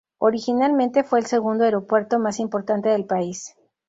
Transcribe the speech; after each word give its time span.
Originalmente 0.17 1.03
fue 1.03 1.19
el 1.19 1.27
segundo 1.27 1.63
aeropuerto 1.63 2.17
más 2.17 2.39
importante 2.39 2.89
del 2.89 3.05
país. 3.05 3.55